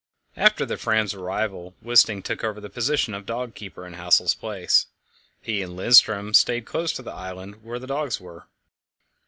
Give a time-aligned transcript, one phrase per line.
[0.35, 4.87] After the Fram's arrival Wisting took over the position of dog keeper in Hassel's place.
[5.43, 8.47] He and Lindström stayed close to the island where the dogs were.